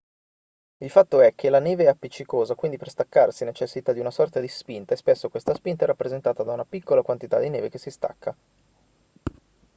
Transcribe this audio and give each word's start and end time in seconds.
il 0.77 0.89
fatto 0.89 1.21
è 1.21 1.35
che 1.35 1.51
la 1.51 1.59
neve 1.59 1.83
è 1.83 1.87
appiccicosa 1.87 2.55
quindi 2.55 2.77
per 2.77 2.89
staccarsi 2.89 3.45
necessita 3.45 3.93
di 3.93 3.99
una 3.99 4.09
sorta 4.09 4.39
di 4.39 4.47
spinta 4.47 4.95
e 4.95 4.97
spesso 4.97 5.29
questa 5.29 5.53
spinta 5.53 5.83
è 5.83 5.87
rappresentata 5.87 6.41
da 6.41 6.53
una 6.53 6.65
piccola 6.65 7.03
quantità 7.03 7.37
di 7.37 7.49
neve 7.49 7.69
che 7.69 7.77
si 7.77 7.91
stacca 7.91 8.35